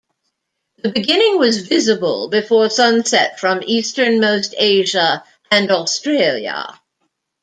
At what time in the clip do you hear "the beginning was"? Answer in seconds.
0.81-1.67